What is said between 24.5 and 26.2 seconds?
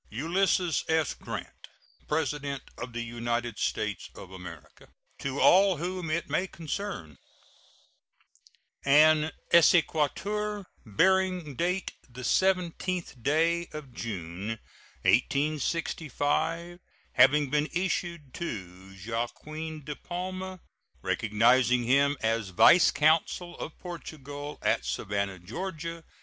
at Savannah, Ga.